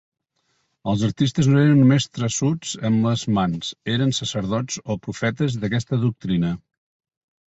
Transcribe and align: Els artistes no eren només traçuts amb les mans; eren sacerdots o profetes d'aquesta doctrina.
Els 0.91 1.01
artistes 1.07 1.49
no 1.49 1.57
eren 1.63 1.75
només 1.81 2.07
traçuts 2.17 2.71
amb 2.89 3.05
les 3.07 3.25
mans; 3.39 3.69
eren 3.97 4.13
sacerdots 4.21 4.79
o 4.95 4.97
profetes 5.05 5.59
d'aquesta 5.65 6.01
doctrina. 6.07 6.51